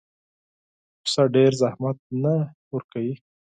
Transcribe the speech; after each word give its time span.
پسه 1.03 1.23
ډېر 1.35 1.51
زحمت 1.61 1.97
نه 2.23 2.35
ورکوي. 2.73 3.13